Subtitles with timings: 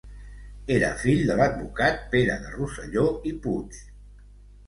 [0.75, 3.77] Era fill de l'advocat Pere de Rosselló i Puig.